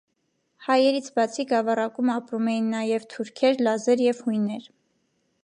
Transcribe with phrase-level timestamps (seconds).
[0.67, 4.69] Հայերից բացի գավառակում ապրում էին նաև թուրքեր, լազեր և հույներ։